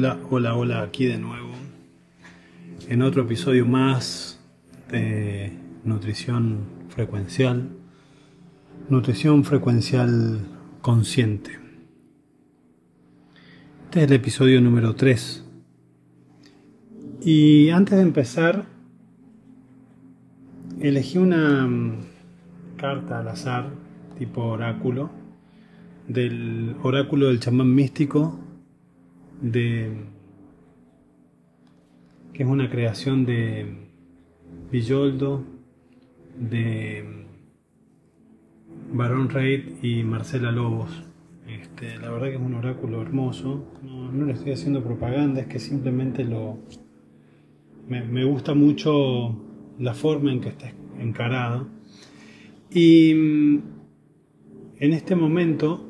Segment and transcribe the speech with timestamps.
[0.00, 1.50] Hola, hola, hola, aquí de nuevo
[2.88, 4.40] en otro episodio más
[4.90, 5.52] de
[5.84, 7.68] nutrición frecuencial,
[8.88, 10.40] nutrición frecuencial
[10.80, 11.50] consciente.
[13.84, 15.44] Este es el episodio número 3.
[17.20, 18.64] Y antes de empezar,
[20.80, 21.98] elegí una mm,
[22.78, 23.68] carta al azar,
[24.18, 25.10] tipo oráculo,
[26.08, 28.40] del oráculo del chamán místico
[29.40, 29.90] de
[32.32, 33.66] que es una creación de
[34.70, 35.44] Villoldo,
[36.38, 37.04] de
[38.92, 41.04] Barón Reid y Marcela Lobos.
[41.46, 43.64] Este, la verdad que es un oráculo hermoso.
[43.82, 46.58] No, le estoy haciendo propaganda, es que simplemente lo.
[47.88, 49.36] Me, me gusta mucho
[49.78, 51.66] la forma en que está encarado.
[52.70, 53.62] Y mm,
[54.78, 55.84] en este momento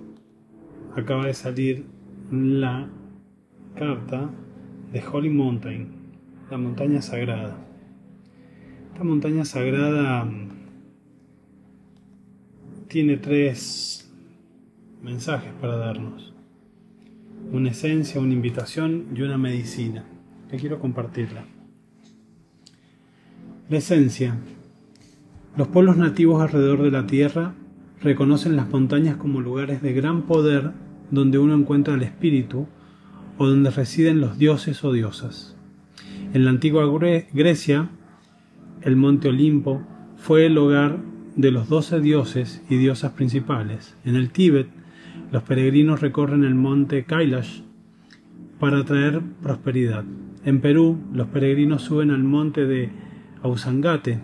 [0.97, 1.85] acaba de salir
[2.31, 2.89] la
[3.75, 4.31] carta
[4.93, 5.89] de Holy Mountain,
[6.51, 7.57] la montaña sagrada.
[8.93, 10.49] Esta montaña sagrada mm,
[12.89, 14.11] tiene tres
[15.03, 16.35] mensajes para darnos.
[17.53, 20.05] Una esencia, una invitación y una medicina.
[20.51, 21.45] Que quiero compartirla.
[23.69, 24.37] La esencia.
[25.57, 27.55] Los pueblos nativos alrededor de la Tierra
[28.03, 30.73] reconocen las montañas como lugares de gran poder
[31.11, 32.67] donde uno encuentra el espíritu
[33.41, 35.57] o donde residen los dioses o diosas.
[36.35, 36.85] En la antigua
[37.33, 37.89] Grecia,
[38.83, 39.81] el monte Olimpo
[40.19, 40.99] fue el hogar
[41.37, 43.97] de los doce dioses y diosas principales.
[44.05, 44.69] En el Tíbet,
[45.33, 47.63] los peregrinos recorren el monte Kailash
[48.59, 50.05] para traer prosperidad.
[50.45, 52.91] En Perú, los peregrinos suben al monte de
[53.41, 54.21] Ausangate,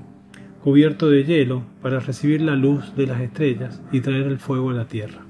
[0.62, 4.74] cubierto de hielo, para recibir la luz de las estrellas y traer el fuego a
[4.74, 5.22] la tierra.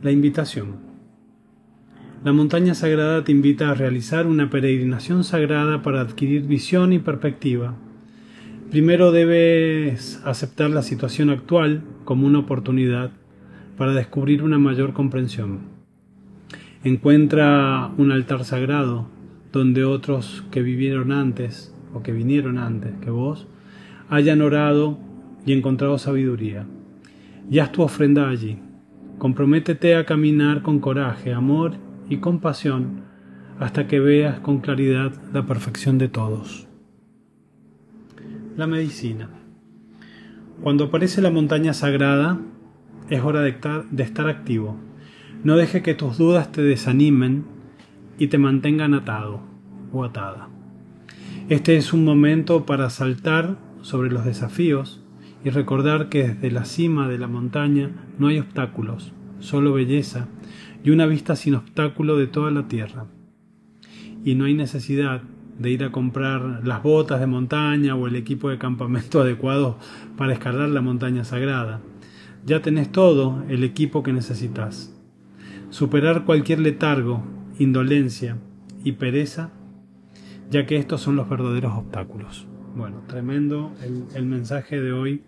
[0.00, 0.91] La invitación.
[2.24, 7.74] La montaña sagrada te invita a realizar una peregrinación sagrada para adquirir visión y perspectiva.
[8.70, 13.10] Primero debes aceptar la situación actual como una oportunidad
[13.76, 15.62] para descubrir una mayor comprensión.
[16.84, 19.08] Encuentra un altar sagrado
[19.50, 23.48] donde otros que vivieron antes o que vinieron antes que vos
[24.08, 24.96] hayan orado
[25.44, 26.66] y encontrado sabiduría.
[27.50, 28.58] Y haz tu ofrenda allí.
[29.18, 33.04] Comprométete a caminar con coraje, amor y compasión
[33.58, 36.68] hasta que veas con claridad la perfección de todos.
[38.54, 39.30] La medicina.
[40.62, 42.38] Cuando aparece la montaña sagrada,
[43.08, 44.76] es hora de estar, de estar activo.
[45.42, 47.46] No deje que tus dudas te desanimen
[48.18, 49.40] y te mantengan atado
[49.90, 50.50] o atada.
[51.48, 55.02] Este es un momento para saltar sobre los desafíos
[55.44, 60.28] y recordar que desde la cima de la montaña no hay obstáculos, solo belleza
[60.84, 63.06] y una vista sin obstáculo de toda la tierra.
[64.24, 65.22] Y no hay necesidad
[65.58, 69.78] de ir a comprar las botas de montaña o el equipo de campamento adecuado
[70.16, 71.80] para escalar la montaña sagrada.
[72.44, 74.94] Ya tenés todo el equipo que necesitas.
[75.70, 77.22] Superar cualquier letargo,
[77.58, 78.36] indolencia
[78.84, 79.50] y pereza,
[80.50, 82.46] ya que estos son los verdaderos obstáculos.
[82.74, 83.72] Bueno, tremendo
[84.14, 85.22] el, mensaje de hoy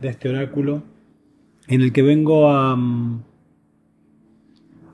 [0.00, 0.82] de este oráculo
[1.68, 3.22] en el que vengo a, mm,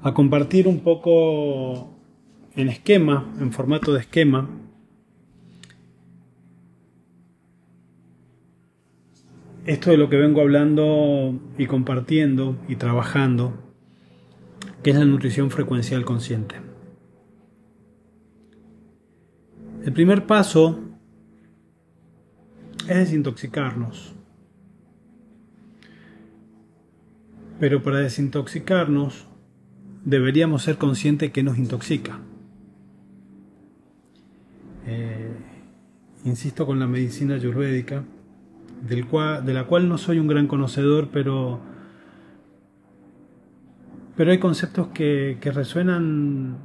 [0.03, 1.97] a compartir un poco
[2.55, 4.49] en esquema, en formato de esquema,
[9.67, 13.55] esto de lo que vengo hablando y compartiendo y trabajando,
[14.83, 16.57] que es la nutrición frecuencial consciente.
[19.85, 20.81] El primer paso
[22.89, 24.15] es desintoxicarnos.
[27.59, 29.27] Pero para desintoxicarnos
[30.07, 32.21] deberíamos ser conscientes que nos intoxica.
[34.87, 35.33] Eh,
[36.25, 38.05] insisto con la medicina ayurvédica,
[38.89, 41.59] del cual, de la cual no soy un gran conocedor, pero,
[44.17, 46.59] pero hay conceptos que, resuenan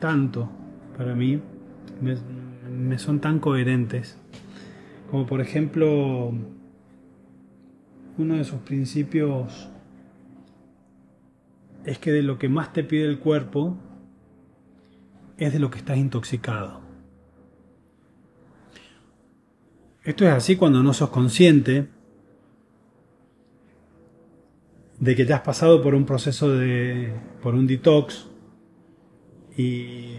[0.00, 0.50] tanto
[0.98, 1.40] para mí,
[2.02, 2.16] me,
[2.68, 4.18] me son tan coherentes,
[5.08, 6.32] como por ejemplo
[8.18, 9.70] uno de sus principios
[11.86, 13.78] es que de lo que más te pide el cuerpo
[15.38, 16.80] es de lo que estás intoxicado.
[20.02, 21.88] Esto es así cuando no sos consciente
[24.98, 27.12] de que ya has pasado por un proceso de
[27.42, 28.28] por un detox
[29.56, 30.16] y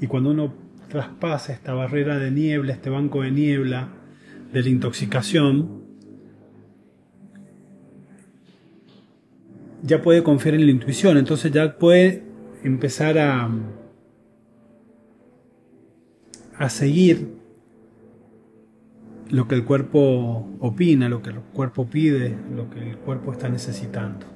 [0.00, 0.54] y cuando uno
[0.88, 3.88] traspasa esta barrera de niebla, este banco de niebla
[4.52, 5.79] de la intoxicación,
[9.82, 12.22] ya puede confiar en la intuición, entonces ya puede
[12.62, 13.50] empezar a,
[16.58, 17.40] a seguir
[19.30, 23.48] lo que el cuerpo opina, lo que el cuerpo pide, lo que el cuerpo está
[23.48, 24.26] necesitando.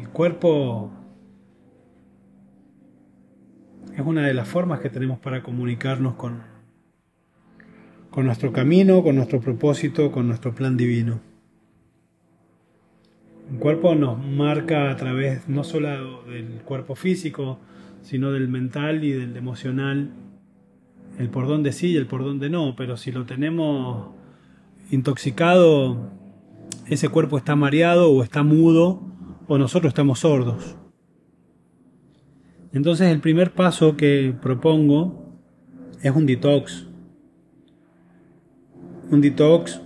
[0.00, 0.90] El cuerpo
[3.96, 6.42] es una de las formas que tenemos para comunicarnos con,
[8.10, 11.27] con nuestro camino, con nuestro propósito, con nuestro plan divino.
[13.68, 17.58] El cuerpo nos marca a través no solo del cuerpo físico,
[18.00, 20.10] sino del mental y del emocional
[21.18, 24.08] el por dónde sí y el por dónde no, pero si lo tenemos
[24.90, 26.10] intoxicado,
[26.86, 29.02] ese cuerpo está mareado o está mudo
[29.46, 30.78] o nosotros estamos sordos.
[32.72, 35.26] Entonces el primer paso que propongo
[36.02, 36.86] es un detox.
[39.10, 39.82] Un detox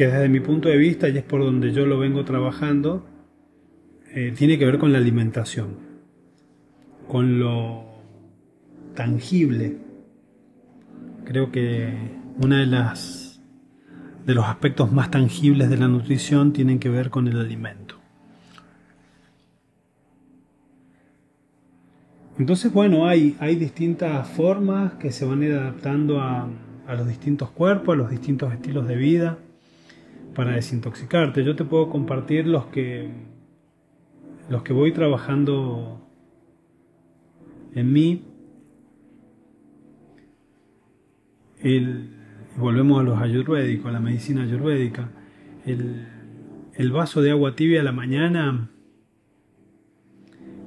[0.00, 3.06] que desde mi punto de vista, y es por donde yo lo vengo trabajando,
[4.14, 5.76] eh, tiene que ver con la alimentación,
[7.06, 7.84] con lo
[8.94, 9.76] tangible.
[11.26, 11.92] Creo que
[12.38, 13.42] una de las
[14.24, 17.96] de los aspectos más tangibles de la nutrición tienen que ver con el alimento.
[22.38, 26.48] Entonces, bueno, hay, hay distintas formas que se van a ir adaptando a,
[26.86, 29.36] a los distintos cuerpos, a los distintos estilos de vida
[30.40, 31.44] para desintoxicarte.
[31.44, 33.10] Yo te puedo compartir los que
[34.48, 36.00] los que voy trabajando
[37.74, 38.24] en mí
[41.62, 42.08] El,
[42.56, 45.10] volvemos a los ayurvédicos, a la medicina ayurvédica.
[45.66, 46.08] El,
[46.72, 48.70] el vaso de agua tibia a la mañana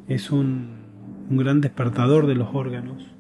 [0.08, 0.84] es un,
[1.31, 3.12] un gran despertador de los órganos,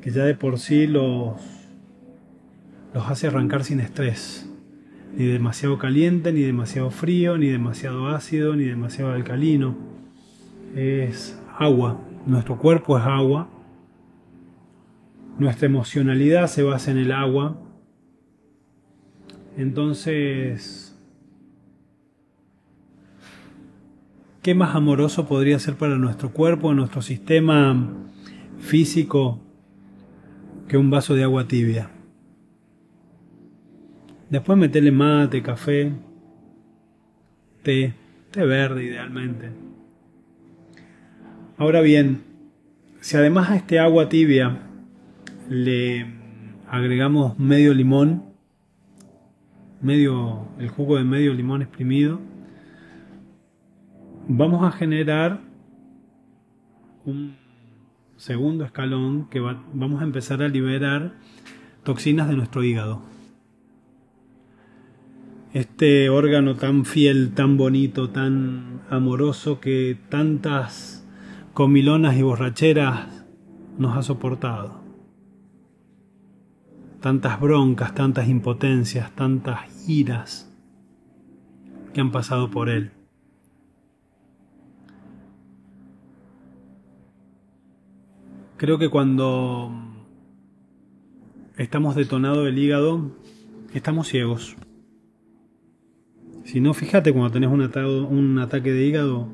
[0.00, 1.38] que ya de por sí los,
[2.94, 4.50] los hace arrancar sin estrés,
[5.16, 9.76] ni demasiado caliente, ni demasiado frío, ni demasiado ácido, ni demasiado alcalino.
[10.74, 13.48] Es agua, nuestro cuerpo es agua
[15.38, 17.56] nuestra emocionalidad se basa en el agua.
[19.56, 20.96] Entonces,
[24.42, 27.92] ¿qué más amoroso podría ser para nuestro cuerpo, nuestro sistema
[28.58, 29.40] físico,
[30.68, 31.93] que un vaso de agua tibia?
[34.34, 35.92] Después meterle mate, café,
[37.62, 37.94] té,
[38.32, 39.52] té verde idealmente.
[41.56, 42.24] Ahora bien,
[43.00, 44.58] si además a este agua tibia
[45.48, 46.06] le
[46.68, 48.24] agregamos medio limón,
[49.80, 52.20] medio, el jugo de medio limón exprimido,
[54.26, 55.42] vamos a generar
[57.04, 57.36] un
[58.16, 61.12] segundo escalón que vamos a empezar a liberar
[61.84, 63.13] toxinas de nuestro hígado.
[65.54, 71.06] Este órgano tan fiel, tan bonito, tan amoroso que tantas
[71.52, 73.24] comilonas y borracheras
[73.78, 74.82] nos ha soportado
[77.00, 80.52] tantas broncas, tantas impotencias, tantas iras
[81.92, 82.90] que han pasado por él.
[88.56, 89.70] Creo que cuando
[91.56, 93.12] estamos detonado el hígado,
[93.72, 94.56] estamos ciegos.
[96.44, 99.28] Si no, fíjate cuando tenés un, un ataque de hígado,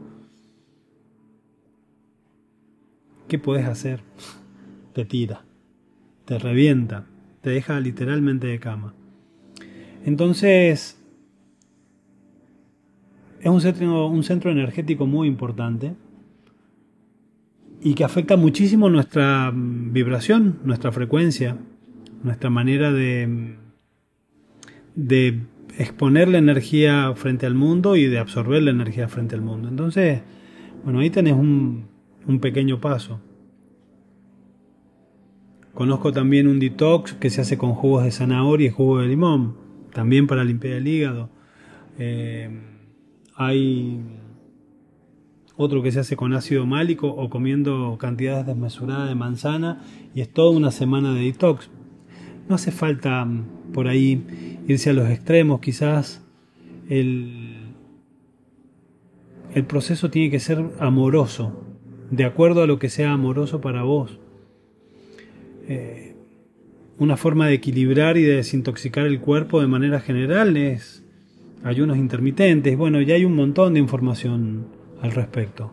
[3.29, 4.01] ¿qué puedes hacer?
[4.95, 5.45] Te tira,
[6.25, 7.07] te revienta
[7.41, 8.95] te deja literalmente de cama.
[10.05, 10.99] Entonces,
[13.41, 15.95] es un centro, un centro energético muy importante
[17.83, 21.57] y que afecta muchísimo nuestra vibración, nuestra frecuencia,
[22.23, 23.57] nuestra manera de,
[24.95, 25.41] de
[25.81, 29.69] exponer la energía frente al mundo y de absorber la energía frente al mundo.
[29.69, 30.21] Entonces,
[30.85, 31.87] bueno, ahí tenés un,
[32.27, 33.19] un pequeño paso.
[35.73, 39.57] Conozco también un detox que se hace con jugos de zanahoria y jugo de limón,
[39.95, 41.31] también para limpiar el hígado.
[41.99, 42.51] Eh,
[43.35, 44.01] hay
[45.57, 49.83] otro que se hace con ácido málico o comiendo cantidades desmesuradas de manzana
[50.15, 51.71] y es toda una semana de detox.
[52.51, 56.21] No hace falta mm, por ahí irse a los extremos, quizás
[56.89, 57.55] el,
[59.55, 61.65] el proceso tiene que ser amoroso,
[62.11, 64.19] de acuerdo a lo que sea amoroso para vos.
[65.69, 66.17] Eh,
[66.99, 71.05] una forma de equilibrar y de desintoxicar el cuerpo de manera general es
[71.63, 72.77] ayunos intermitentes.
[72.77, 74.67] Bueno, ya hay un montón de información
[75.01, 75.73] al respecto.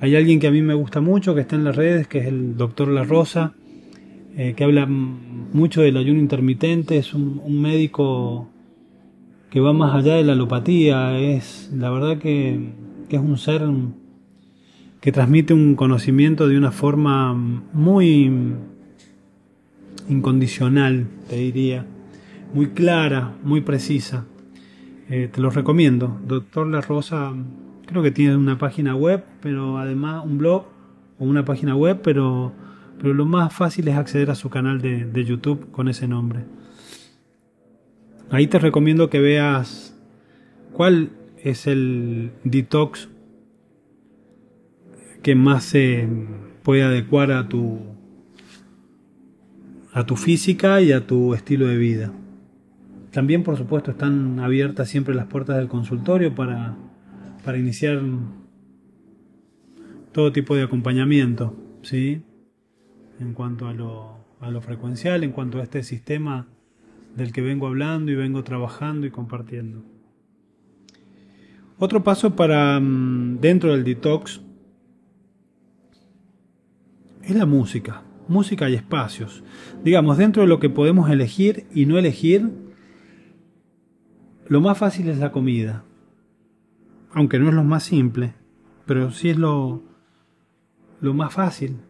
[0.00, 2.26] Hay alguien que a mí me gusta mucho, que está en las redes, que es
[2.26, 3.54] el doctor La Rosa.
[4.36, 8.48] Eh, que habla mucho del ayuno intermitente, es un, médico
[9.50, 12.70] que va más allá de la alopatía, es la verdad que,
[13.10, 13.62] es un ser
[15.02, 18.30] que transmite un conocimiento de una forma muy
[20.08, 21.84] incondicional, te diría,
[22.54, 24.24] muy clara, muy precisa.
[25.10, 26.18] Eh, te lo recomiendo.
[26.26, 27.34] Doctor La Rosa,
[27.84, 30.64] creo que tiene una página web, pero además un blog
[31.18, 32.52] o una página web, pero,
[33.02, 36.44] pero lo más fácil es acceder a su canal de, YouTube con ese nombre.
[38.30, 40.00] Ahí te recomiendo que veas
[40.72, 41.10] cuál
[41.42, 43.08] es el detox
[45.20, 46.08] que más se
[46.62, 47.80] puede adecuar a tu
[49.92, 52.12] a tu física y a tu estilo de vida.
[53.10, 56.76] También, por supuesto, están abiertas siempre las puertas del consultorio para,
[57.44, 58.00] para iniciar
[60.12, 62.22] todo tipo de acompañamiento, ¿sí?
[63.22, 66.48] En cuanto a lo, a lo frecuencial, en cuanto a este sistema
[67.14, 69.84] del que vengo hablando y vengo trabajando y compartiendo.
[71.78, 74.40] Otro paso para mm, dentro del detox
[77.22, 79.44] es la música, música y espacios.
[79.84, 82.50] Digamos, dentro de lo que podemos elegir y no elegir,
[84.48, 85.84] lo más fácil es la comida,
[87.12, 88.34] aunque no es lo más simple,
[88.84, 89.84] pero sí es lo,
[91.00, 91.82] lo más fácil.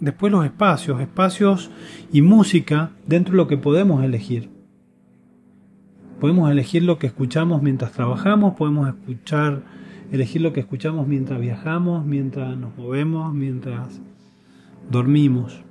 [0.00, 1.70] Después los espacios, espacios
[2.12, 4.50] y música dentro de lo que podemos elegir.
[6.20, 9.62] Podemos elegir lo que escuchamos mientras trabajamos, podemos escuchar,
[10.10, 14.00] elegir lo que escuchamos mientras viajamos, mientras nos movemos, mientras
[14.90, 15.62] dormimos.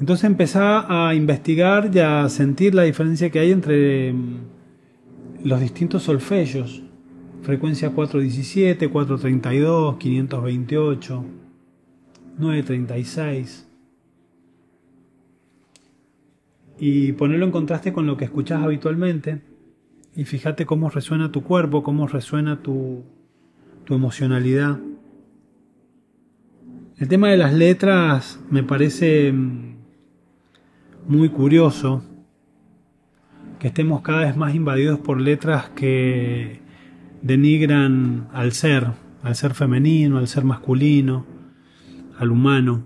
[0.00, 4.36] Entonces empezá a investigar y a sentir la diferencia que hay entre mm,
[5.44, 6.82] los distintos solfeos.
[7.42, 11.24] Frecuencia 417, 432, 528,
[12.38, 13.68] 936.
[16.78, 19.42] Y ponerlo en contraste con lo que escuchás habitualmente.
[20.16, 23.04] Y fíjate cómo resuena tu cuerpo, cómo resuena tu,
[23.84, 24.78] tu emocionalidad.
[26.96, 29.74] El tema de las letras me parece mm,
[31.08, 32.04] muy curioso
[33.58, 36.60] que estemos cada vez más invadidos por letras que
[37.22, 38.88] denigran al ser,
[39.22, 41.24] al ser femenino, al ser masculino,
[42.18, 42.84] al humano.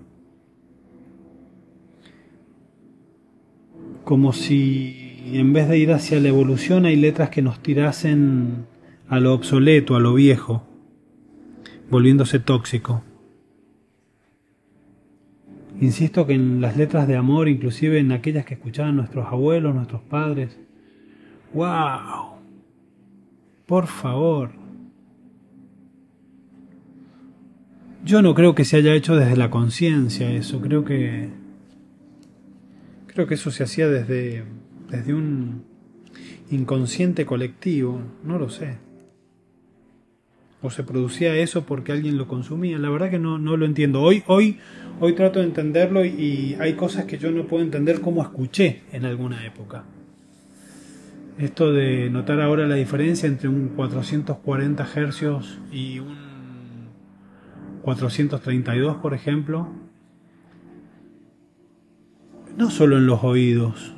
[4.03, 8.65] Como si en vez de ir hacia la evolución hay letras que nos tirasen
[9.07, 10.63] a lo obsoleto, a lo viejo,
[11.89, 13.03] volviéndose tóxico.
[15.81, 20.01] Insisto que en las letras de amor, inclusive en aquellas que escuchaban nuestros abuelos, nuestros
[20.01, 20.59] padres,
[21.53, 22.39] ¡wow!
[23.65, 24.58] Por favor.
[28.03, 31.29] Yo no creo que se haya hecho desde la conciencia eso, creo que
[33.07, 34.43] creo que eso se hacía desde
[34.89, 35.63] desde un
[36.49, 38.89] inconsciente colectivo, no lo sé
[40.61, 42.77] o se producía eso porque alguien lo consumía.
[42.77, 44.01] La verdad que no, no lo entiendo.
[44.01, 44.59] Hoy, hoy,
[44.99, 49.05] hoy trato de entenderlo y, hay cosas que yo no puedo entender como escuché en
[49.05, 49.83] alguna época.
[51.37, 56.17] Esto de notar ahora la diferencia entre un 440 hercios y un
[57.89, 59.67] 432, por ejemplo,
[62.55, 63.95] no solo en los oídos,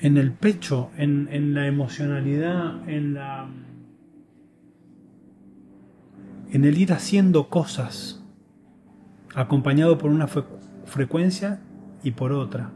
[0.00, 3.50] en el pecho, en, en la emocionalidad, en la
[6.52, 8.24] en el ir haciendo cosas,
[9.34, 11.60] acompañado por una frecuencia
[12.02, 12.72] y por otra.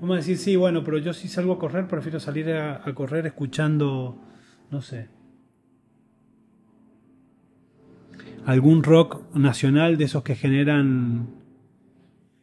[0.00, 2.94] Vamos a decir, sí, bueno, pero yo si salgo a correr, prefiero salir a, a
[2.94, 4.18] correr escuchando,
[4.70, 5.08] no sé,
[8.46, 11.26] algún rock nacional de esos que generan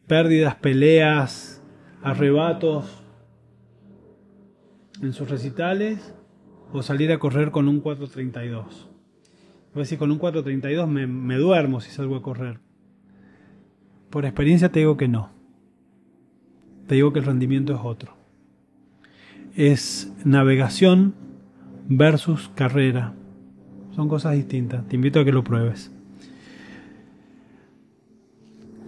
[0.06, 1.62] pérdidas, peleas,
[2.02, 3.02] arrebatos
[5.00, 6.14] en sus recitales,
[6.72, 8.90] o salir a correr con un 432.
[9.72, 12.60] Voy a decir, con un 432 me, me duermo si salgo a correr.
[14.10, 15.30] Por experiencia te digo que no.
[16.86, 18.14] Te digo que el rendimiento es otro.
[19.56, 21.14] Es navegación
[21.88, 23.14] versus carrera.
[23.92, 24.86] Son cosas distintas.
[24.88, 25.93] Te invito a que lo pruebes.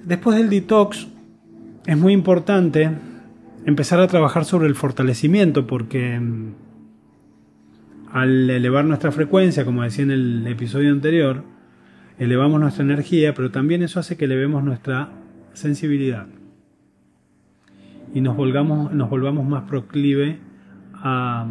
[0.06, 1.08] Después del detox,
[1.84, 2.88] es muy importante
[3.64, 6.20] empezar a trabajar sobre el fortalecimiento porque
[8.12, 11.42] al elevar nuestra frecuencia, como decía en el episodio anterior,
[12.20, 15.08] elevamos nuestra energía, pero también eso hace que elevemos nuestra
[15.54, 16.28] sensibilidad
[18.14, 20.38] y nos volvamos, nos volvamos más proclive
[20.94, 21.48] a,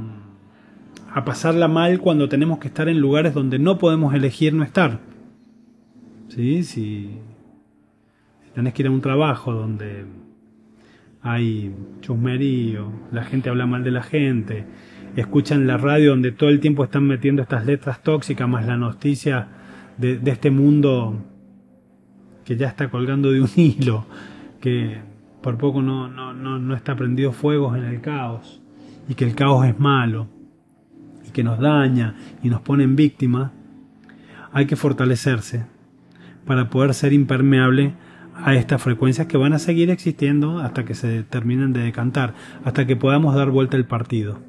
[1.13, 5.01] a pasarla mal cuando tenemos que estar en lugares donde no podemos elegir no estar.
[6.29, 6.63] ¿Sí?
[6.63, 7.19] Si
[8.55, 10.05] tenés que ir a un trabajo donde
[11.21, 14.65] hay chusmerío, la gente habla mal de la gente,
[15.17, 19.49] escuchan la radio donde todo el tiempo están metiendo estas letras tóxicas, más la noticia
[19.97, 21.21] de, este mundo
[22.45, 24.05] que ya está colgando de un hilo,
[24.61, 24.99] que
[25.41, 28.61] por poco no, no, no, no está prendido fuegos en el caos,
[29.09, 30.27] y que el caos es malo,
[31.27, 33.51] y que nos daña y nos pone en víctima,
[34.53, 35.65] hay que fortalecerse
[36.45, 37.95] para poder ser impermeable
[38.35, 42.85] a estas frecuencias que van a seguir existiendo hasta que se terminen de decantar, hasta
[42.85, 44.39] que podamos dar vuelta el partido.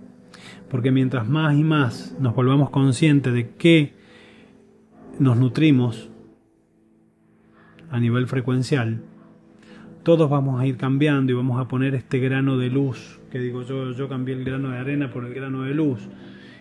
[0.68, 3.94] Porque mientras más y más nos volvamos conscientes de que
[5.18, 6.10] nos nutrimos
[7.90, 9.02] a nivel frecuencial,
[10.02, 13.62] todos vamos a ir cambiando y vamos a poner este grano de luz, que digo
[13.62, 16.00] yo, yo cambié el grano de arena por el grano de luz,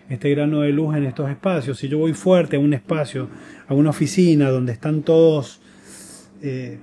[0.08, 1.78] este grano de luz en estos espacios.
[1.78, 3.28] Si yo voy fuerte a un espacio,
[3.66, 5.60] a una oficina donde están todos
[6.42, 6.78] eh,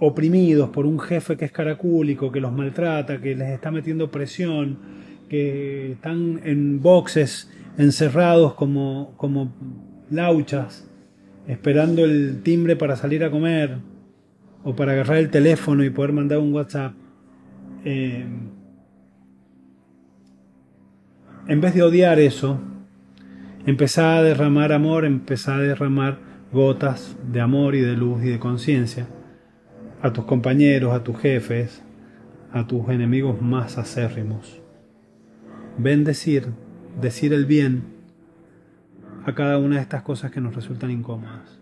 [0.00, 4.78] oprimidos por un jefe que es caracúlico, que los maltrata, que les está metiendo presión,
[5.28, 9.52] que están en boxes encerrados como, como
[10.10, 10.90] lauchas,
[11.46, 13.76] esperando el timbre para salir a comer
[14.64, 16.94] o para agarrar el teléfono y poder mandar un WhatsApp.
[17.84, 18.24] Eh,
[21.46, 22.58] en vez de odiar eso,
[23.66, 26.18] empezá a derramar amor, empezá a derramar
[26.52, 29.06] gotas de amor y de luz y de conciencia
[30.02, 31.82] a tus compañeros, a tus jefes,
[32.52, 34.60] a tus enemigos más acérrimos.
[35.78, 36.48] Bendecir,
[37.00, 37.84] decir el bien
[39.24, 41.60] a cada una de estas cosas que nos resultan incómodas.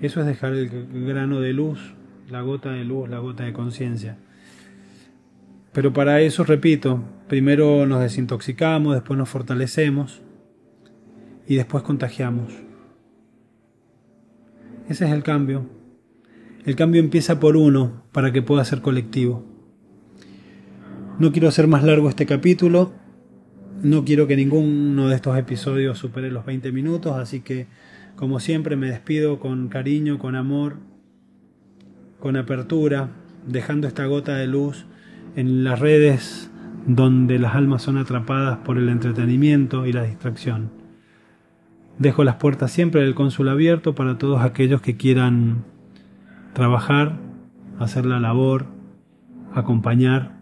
[0.00, 1.94] Eso es dejar el grano de luz,
[2.30, 4.16] la gota de luz, la gota de conciencia.
[5.72, 10.22] Pero para eso, repito, primero nos desintoxicamos, después nos fortalecemos
[11.46, 12.52] y después contagiamos.
[14.88, 15.77] Ese es el cambio.
[16.68, 19.42] El cambio empieza por uno para que pueda ser colectivo.
[21.18, 22.92] No quiero hacer más largo este capítulo.
[23.82, 27.68] No quiero que ninguno de estos episodios supere los 20 minutos, así que
[28.16, 30.76] como siempre me despido con cariño, con amor,
[32.20, 33.12] con apertura,
[33.46, 34.84] dejando esta gota de luz
[35.36, 36.50] en las redes
[36.86, 40.70] donde las almas son atrapadas por el entretenimiento y la distracción.
[41.98, 45.64] Dejo las puertas siempre del cónsul abierto para todos aquellos que quieran
[46.52, 47.16] trabajar,
[47.78, 48.66] hacer la labor,
[49.54, 50.32] acompañar,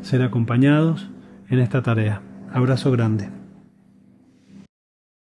[0.00, 1.10] ser acompañados
[1.48, 2.22] en esta tarea.
[2.52, 3.37] Abrazo grande.